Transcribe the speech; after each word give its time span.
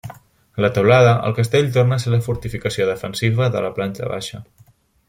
A 0.61 0.63
la 0.63 0.69
teulada, 0.77 1.11
el 1.27 1.35
castell 1.41 1.69
torna 1.77 1.99
a 1.99 2.03
ser 2.05 2.15
la 2.15 2.21
fortificació 2.29 2.89
defensiva 2.91 3.53
de 3.59 3.63
la 3.69 3.75
planta 3.79 4.13
baixa. 4.17 4.43